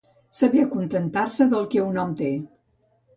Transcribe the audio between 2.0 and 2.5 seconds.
hom té.